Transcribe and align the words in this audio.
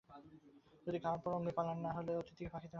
যদি 0.87 0.97
খাওয়ার 0.99 1.19
পরে 1.23 1.35
অমনি 1.35 1.51
পালান 1.51 1.77
তা 1.83 1.89
হলে 1.93 2.11
অতিথিকে 2.15 2.49
ফাঁকি 2.49 2.53
দেওয়া 2.53 2.55
হবে। 2.59 2.69